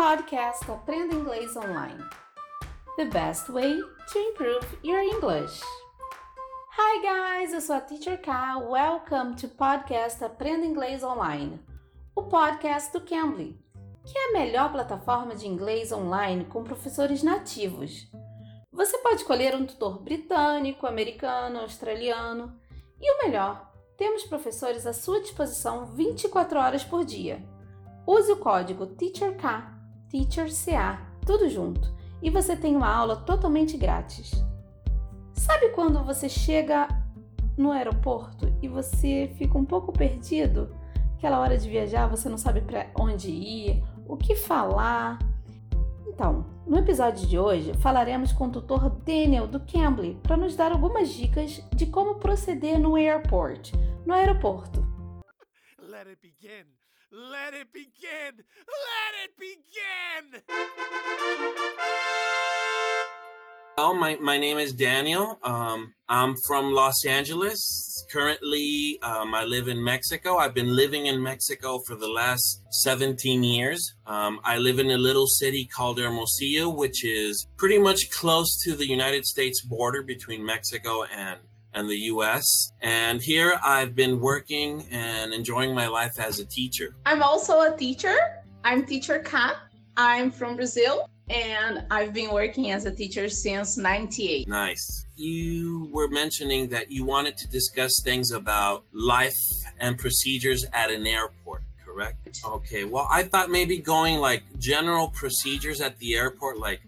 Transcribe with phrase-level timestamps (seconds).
[0.00, 2.02] Podcast Aprenda Inglês Online.
[2.96, 3.78] The best way
[4.10, 5.60] to improve your English.
[6.70, 8.32] Hi guys, eu sou a Teacher K.
[8.66, 11.60] Welcome to Podcast Aprenda Inglês Online,
[12.16, 13.62] o podcast do Cambly,
[14.06, 18.10] que é a melhor plataforma de inglês online com professores nativos.
[18.72, 22.58] Você pode escolher um tutor britânico, americano, australiano
[22.98, 27.46] e o melhor, temos professores à sua disposição 24 horas por dia.
[28.06, 29.79] Use o código TEACHERK,
[30.10, 34.32] TEACHERCA, tudo junto, e você tem uma aula totalmente grátis.
[35.32, 36.88] Sabe quando você chega
[37.56, 40.74] no aeroporto e você fica um pouco perdido?
[41.16, 45.18] Aquela hora de viajar, você não sabe para onde ir, o que falar.
[46.06, 50.72] Então, no episódio de hoje, falaremos com o tutor Daniel do Cambly para nos dar
[50.72, 53.72] algumas dicas de como proceder no airport,
[54.04, 54.80] no aeroporto.
[55.78, 56.66] Let it begin.
[57.12, 58.36] Let it begin.
[58.36, 60.42] Let it begin.
[63.76, 65.38] Well, my, my name is Daniel.
[65.42, 68.06] Um, I'm from Los Angeles.
[68.12, 70.36] Currently, um, I live in Mexico.
[70.36, 73.94] I've been living in Mexico for the last 17 years.
[74.06, 78.74] Um, I live in a little city called Hermosillo, which is pretty much close to
[78.74, 81.40] the United States border between Mexico and
[81.72, 82.72] and the US.
[82.80, 86.96] And here I've been working and enjoying my life as a teacher.
[87.06, 88.39] I'm also a teacher.
[88.64, 89.56] I'm teacher Kat.
[89.96, 94.48] I'm from Brazil and I've been working as a teacher since 98.
[94.48, 95.06] Nice.
[95.16, 99.38] You were mentioning that you wanted to discuss things about life
[99.78, 102.40] and procedures at an airport, correct?
[102.44, 102.84] Okay.
[102.84, 106.80] Well, I thought maybe going like general procedures at the airport like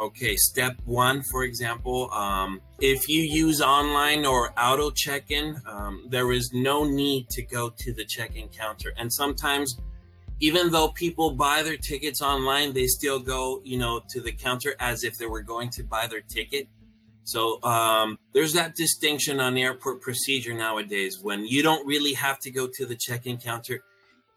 [0.00, 6.04] Okay, step one, for example, um, if you use online or auto check in, um,
[6.08, 8.94] there is no need to go to the check in counter.
[8.96, 9.76] And sometimes,
[10.40, 14.74] even though people buy their tickets online, they still go, you know, to the counter
[14.78, 16.68] as if they were going to buy their ticket.
[17.24, 22.50] So um, there's that distinction on airport procedure nowadays when you don't really have to
[22.50, 23.82] go to the check in counter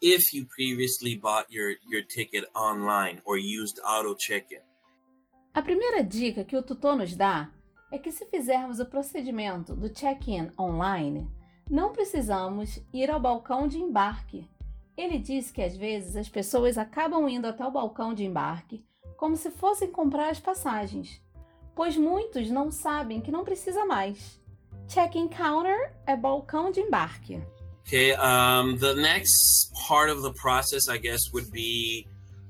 [0.02, 4.60] if you previously bought your, your ticket online or used auto check in.
[5.54, 7.50] A primeira dica que o tutor nos dá
[7.92, 11.30] é que se fizermos o procedimento do check-in online,
[11.70, 14.48] não precisamos ir ao balcão de embarque.
[15.02, 18.86] Ele diz que às vezes as pessoas acabam indo até o balcão de embarque
[19.18, 21.20] como se fossem comprar as passagens,
[21.76, 24.40] pois muitos não sabem que não precisa mais.
[24.88, 27.42] Check-in counter é balcão de embarque.
[27.82, 32.06] Okay, um, the next part of the process, I guess, would be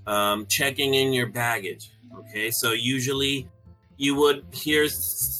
[0.05, 1.89] um, checking in your baggage.
[2.19, 3.47] Okay, so usually
[3.97, 4.89] you would hear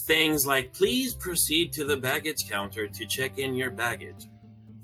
[0.08, 4.31] things like, please proceed to the baggage counter to check in your baggage.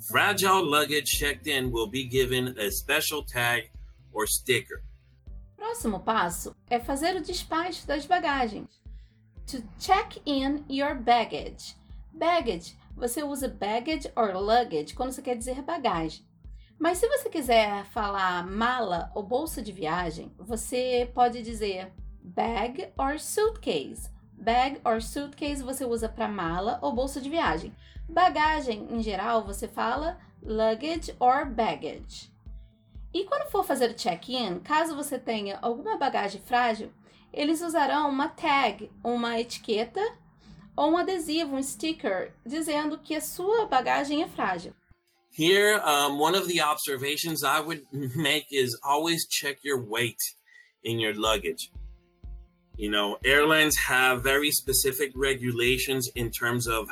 [0.09, 3.69] Fragile luggage checked in will be given a special tag
[4.13, 4.81] or sticker.
[5.57, 8.69] Próximo passo é fazer o despacho das bagagens.
[9.47, 11.75] To check in your baggage.
[12.13, 16.25] Baggage, você usa baggage or luggage quando você quer dizer bagagem.
[16.79, 21.91] Mas se você quiser falar mala ou bolsa de viagem, você pode dizer
[22.21, 24.09] bag or suitcase.
[24.37, 27.75] Bag or suitcase você usa para mala ou bolsa de viagem.
[28.07, 32.31] Bagagem, em geral, você fala luggage or baggage.
[33.13, 36.91] E quando for fazer o check-in, caso você tenha alguma bagagem frágil,
[37.33, 40.01] eles usarão uma tag, uma etiqueta
[40.75, 44.73] ou um adesivo, um sticker, dizendo que a sua bagagem é frágil.
[45.31, 50.21] Here, um, one of the observations I would make is always check your weight
[50.83, 51.71] in your luggage.
[52.77, 56.87] You know, airlines have very specific regulations in terms of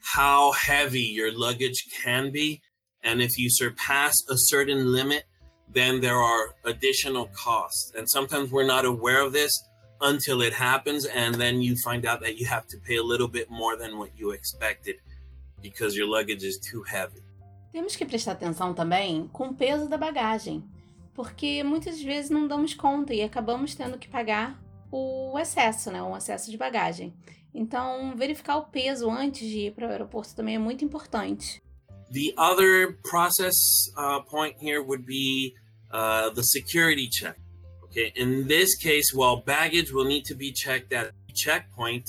[0.00, 2.62] how heavy your luggage can be.
[3.02, 5.24] And if you surpass a certain limit,
[5.70, 7.92] then there are additional costs.
[7.94, 9.52] And sometimes we're not aware of this
[10.00, 11.04] until it happens.
[11.04, 13.98] And then you find out that you have to pay a little bit more than
[13.98, 14.96] what you expected
[15.60, 17.22] because your luggage is too heavy.
[17.70, 20.64] Temos que prestar atenção também com o peso da bagagem,
[21.14, 24.58] porque muitas vezes não damos conta e acabamos tendo que pagar
[24.90, 27.14] o excesso, né, o excesso de bagagem.
[27.54, 31.62] Então, verificar o peso antes de ir para o aeroporto também é muito importante.
[32.12, 33.54] The other process
[33.96, 35.54] uh, point here would be
[35.92, 37.36] uh, the security check.
[37.84, 42.04] Okay, in this case, well, baggage will need to be checked at checkpoint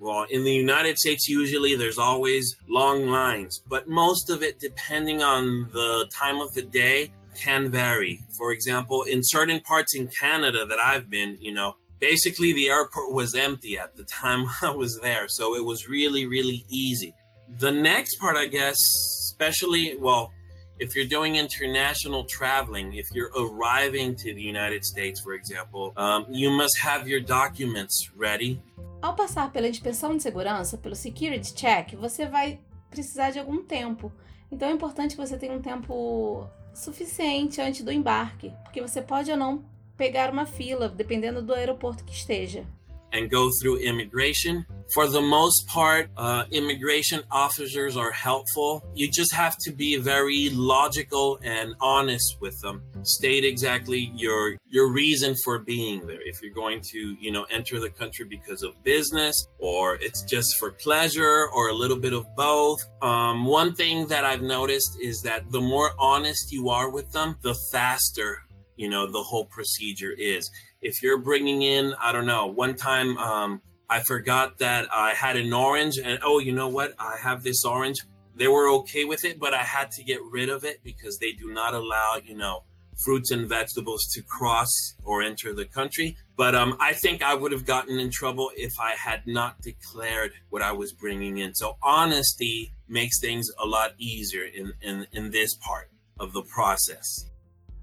[0.00, 5.22] Well, in the United States, usually there's always long lines, but most of it, depending
[5.22, 8.20] on the time of the day, can vary.
[8.38, 13.12] For example, in certain parts in Canada that I've been, you know, basically the airport
[13.12, 15.28] was empty at the time I was there.
[15.28, 17.14] So it was really, really easy.
[17.58, 18.78] The next part, I guess,
[19.26, 20.32] especially, well,
[20.78, 26.26] if you're doing international traveling, if you're arriving to the United States, for example, um,
[26.30, 28.60] you must have your documents ready.
[29.02, 32.60] Ao passar pela inspeção de segurança, pelo security check, você vai
[32.90, 34.12] precisar de algum tempo.
[34.50, 39.30] Então é importante que você tenha um tempo suficiente antes do embarque, porque você pode
[39.30, 39.64] ou não
[40.00, 42.66] pegar uma fila, dependendo do aeroporto que esteja.
[43.12, 44.64] and go through immigration.
[44.94, 48.84] For the most part, uh, immigration officers are helpful.
[48.94, 52.82] You just have to be very logical and honest with them.
[53.02, 56.20] State exactly your your reason for being there.
[56.24, 60.56] If you're going to, you know, enter the country because of business, or it's just
[60.58, 62.80] for pleasure, or a little bit of both.
[63.02, 67.36] Um, one thing that I've noticed is that the more honest you are with them,
[67.42, 68.44] the faster
[68.80, 70.50] you know the whole procedure is.
[70.80, 73.60] If you're bringing in i don't know one time um,
[73.90, 76.94] i forgot that i had an orange and oh you know what?
[76.98, 77.98] I have this orange.
[78.34, 81.32] They were okay with it but i had to get rid of it because they
[81.32, 82.64] do not allow you know
[83.04, 86.16] fruits and vegetables to cross or enter the country.
[86.36, 90.32] But um, i think i would have gotten in trouble if i had not declared
[90.48, 91.54] what i was bringing in.
[91.54, 97.29] So honesty makes things a lot easier in, in, in this part of the process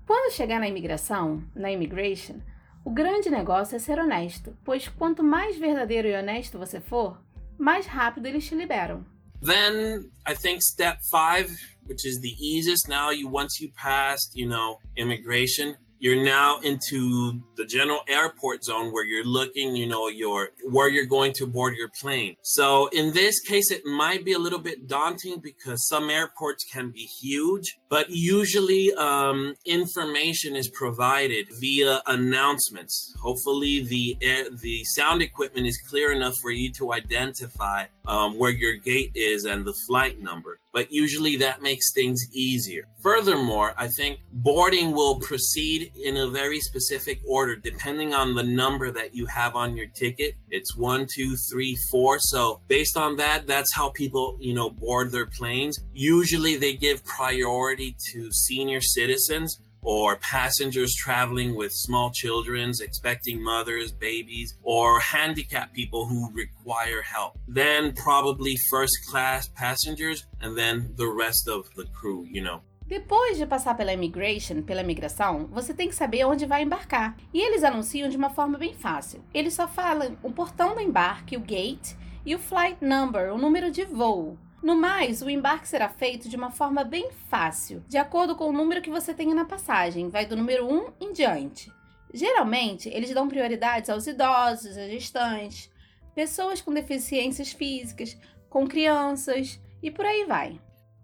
[0.07, 2.39] Quando chegar na imigração, na immigration,
[2.85, 7.21] o grande negócio é ser honesto, pois quanto mais verdadeiro e honesto você for,
[7.57, 9.05] mais rápido eles te liberam.
[9.41, 11.53] Then I think step five,
[11.89, 17.41] which is the easiest now, you once you passed, you know, immigration, you're now into
[17.55, 21.75] the general airport zone where you're looking, you know, your where you're going to board
[21.75, 22.35] your plane.
[22.43, 26.91] So in this case, it might be a little bit daunting because some airports can
[26.91, 33.13] be huge, but usually um, information is provided via announcements.
[33.21, 38.51] Hopefully, the air, the sound equipment is clear enough for you to identify um, where
[38.51, 40.59] your gate is and the flight number.
[40.73, 42.87] But usually that makes things easier.
[43.01, 48.91] Furthermore, I think boarding will proceed in a very specific order depending on the number
[48.91, 50.35] that you have on your ticket.
[50.49, 52.19] It's one, two, three, four.
[52.19, 55.79] So based on that, that's how people, you know, board their planes.
[55.93, 63.91] Usually they give priority to senior citizens or passengers traveling with small children, expecting mothers,
[63.91, 67.37] babies, or handicapped people who require help.
[67.47, 72.61] Then probably first class passengers, and then the rest of the crew, you know.
[72.87, 77.17] Depois de passar pela immigration, pela imigração, você tem que saber onde vai embarcar.
[77.33, 79.21] E eles anunciam de uma forma bem fácil.
[79.33, 83.69] Eles só falam o portão do embarque, o gate, e o flight number, o número
[83.71, 84.37] de voo.
[84.67, 88.51] No mais, o embarque será feito de uma forma bem fácil, de acordo com o
[88.51, 91.71] número que você tenha na passagem, vai do número 1 em diante.
[92.13, 95.71] Geralmente, eles dão prioridades aos idosos, às gestantes,
[96.13, 98.17] pessoas com deficiências físicas,
[98.49, 100.59] com crianças e por aí vai.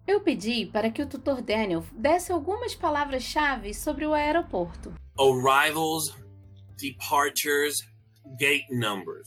[0.06, 4.92] Eu pedi para que o tutor Daniel desse algumas palavras-chave sobre o aeroporto.
[5.18, 6.14] Arrivals,
[6.76, 7.76] departures,
[8.38, 9.26] gate numbers.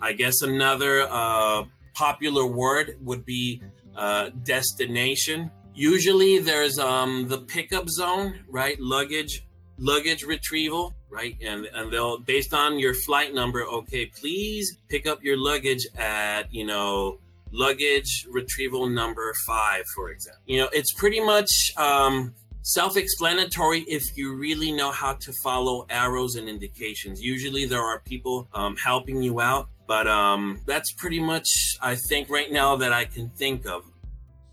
[0.00, 3.62] I guess another uh, popular word would be
[3.96, 5.50] uh, destination.
[5.74, 8.78] Usually there's um, the pickup zone, right?
[8.80, 9.44] Luggage,
[9.78, 11.36] luggage retrieval, right?
[11.40, 16.52] And and they'll based on your flight number, okay, please pick up your luggage at
[16.52, 17.18] you know
[17.52, 20.42] luggage retrieval number five, for example.
[20.46, 26.34] You know, it's pretty much um, self-explanatory if you really know how to follow arrows
[26.34, 27.22] and indications.
[27.22, 32.30] Usually there are people um, helping you out but um, that's pretty much, I think,
[32.30, 33.84] right now that I can think of.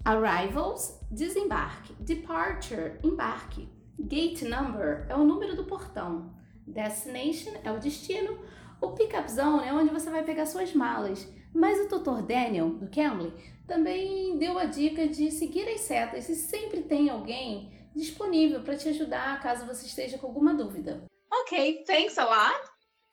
[0.06, 1.94] Arrivals, desembarque.
[2.04, 3.70] Departure, embarque.
[4.08, 6.34] Gate number é o número do portão.
[6.66, 8.40] Destination é o destino.
[8.82, 11.28] O pickup zone é onde você vai pegar suas malas.
[11.54, 13.34] Mas o tutor Daniel, do Cambly,
[13.68, 18.90] também deu a dica de seguir as setas e sempre tem alguém disponível para te
[18.90, 21.04] ajudar caso você esteja com alguma dúvida.
[21.44, 22.60] Okay, thanks a lot.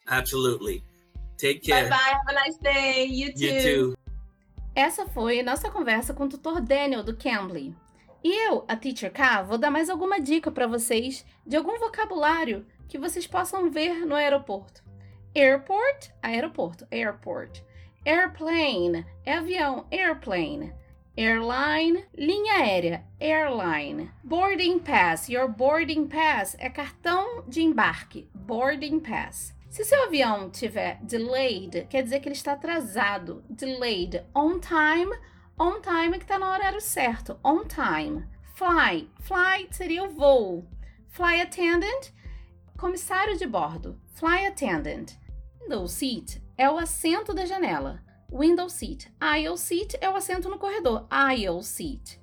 [0.06, 0.82] Absolutely.
[1.38, 1.88] Take care.
[1.88, 2.12] Bye bye.
[2.12, 3.06] Have a nice day.
[3.06, 3.44] You too.
[3.44, 3.98] You too.
[4.74, 7.74] Essa foi nossa conversa com o tutor Daniel do Cambly.
[8.22, 12.66] E eu, a Teacher K, vou dar mais alguma dica para vocês de algum vocabulário
[12.88, 14.82] que vocês possam ver no aeroporto.
[15.34, 17.62] Airport, aeroporto, airport.
[18.04, 20.72] Airplane, é avião, airplane.
[21.16, 24.10] Airline, linha aérea, airline.
[24.22, 29.52] Boarding pass, your boarding pass é cartão de embarque, boarding pass.
[29.68, 33.44] Se seu avião tiver delayed, quer dizer que ele está atrasado.
[33.50, 34.24] Delayed.
[34.34, 35.14] On time.
[35.58, 37.38] On time é que está no horário certo.
[37.44, 38.26] On time.
[38.54, 39.10] Fly.
[39.20, 40.66] Fly seria o voo.
[41.08, 42.12] Fly attendant.
[42.78, 44.00] Comissário de bordo.
[44.14, 45.18] Fly attendant.
[45.60, 48.02] Window seat é o assento da janela.
[48.32, 49.12] Window seat.
[49.20, 51.06] Aisle seat é o assento no corredor.
[51.10, 52.18] Aisle seat.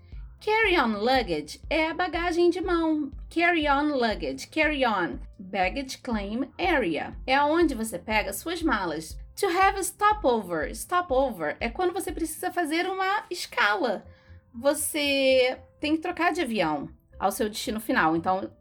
[0.46, 3.12] Carry-on luggage é a bagagem de mão.
[3.32, 7.16] Carry-on luggage, carry-on, baggage claim area.
[7.26, 9.18] É onde você pega suas malas.
[9.38, 10.70] To have a stopover.
[10.76, 14.06] Stopover é quando você precisa fazer uma escala.
[14.54, 18.16] Você tem que trocar de avião ao seu destino final.
[18.16, 18.52] Então,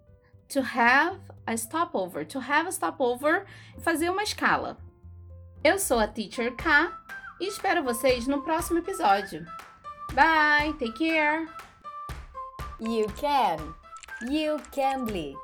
[0.48, 2.26] to have a stopover.
[2.28, 3.44] To have a stopover,
[3.80, 4.78] fazer uma escala.
[5.62, 6.98] Eu sou a Teacher K
[7.38, 9.44] e espero vocês no próximo episódio.
[10.14, 11.63] Bye, take care.
[12.80, 13.74] You can.
[14.28, 15.36] You can be.